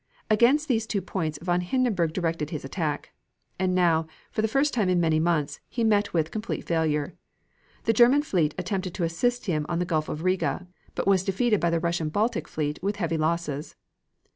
Against 0.31 0.67
these 0.67 0.87
two 0.87 0.99
points 0.99 1.37
von 1.43 1.61
Hindenburg 1.61 2.11
directed 2.11 2.49
his 2.49 2.65
attack. 2.65 3.11
And 3.59 3.75
now, 3.75 4.07
for 4.31 4.41
the 4.41 4.47
first 4.47 4.73
time 4.73 4.89
in 4.89 4.99
many 4.99 5.19
months, 5.19 5.59
he 5.69 5.83
met 5.83 6.11
with 6.11 6.31
complete 6.31 6.65
failure. 6.65 7.13
The 7.83 7.93
German 7.93 8.23
fleet 8.23 8.55
attempted 8.57 8.95
to 8.95 9.03
assist 9.03 9.45
him 9.45 9.63
on 9.69 9.77
the 9.77 9.85
Gulf 9.85 10.09
of 10.09 10.23
Riga, 10.23 10.65
but 10.95 11.05
was 11.05 11.23
defeated 11.23 11.59
by 11.59 11.69
the 11.69 11.79
Russian 11.79 12.09
Baltic 12.09 12.47
fleet 12.47 12.79
with 12.81 12.95
heavy 12.95 13.15
losses. 13.15 13.75